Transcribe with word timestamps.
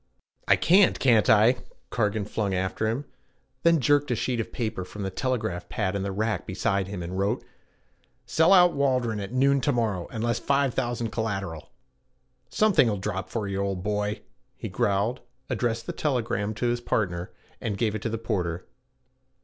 'I 0.47 0.55
can't, 0.55 0.99
can't 0.99 1.29
I!' 1.29 1.57
Cargan 1.91 2.25
flung 2.25 2.55
after 2.55 2.87
him; 2.87 3.05
then 3.61 3.79
jerked 3.79 4.09
a 4.09 4.15
sheet 4.15 4.43
from 4.87 5.03
the 5.03 5.11
telegraph 5.11 5.69
pad 5.69 5.95
in 5.95 6.01
the 6.01 6.11
rack 6.11 6.47
beside 6.47 6.87
him 6.87 7.03
and 7.03 7.19
wrote: 7.19 7.43
'Sell 8.25 8.51
out 8.51 8.73
Waldron 8.73 9.19
at 9.19 9.31
noon 9.31 9.61
to 9.61 9.71
morrow 9.71 10.07
unless 10.09 10.39
5000 10.39 11.11
collateral.' 11.11 11.69
'Something'll 12.49 12.97
drop 12.97 13.29
for 13.29 13.47
you, 13.47 13.61
old 13.61 13.83
boy,' 13.83 14.21
he 14.57 14.69
growled, 14.69 15.19
addressed 15.51 15.85
the 15.85 15.93
telegram 15.93 16.55
to 16.55 16.65
his 16.65 16.81
partner, 16.81 17.29
and 17.61 17.77
gave 17.77 17.93
it 17.93 18.01
to 18.01 18.09
the 18.09 18.17
porter. 18.17 18.65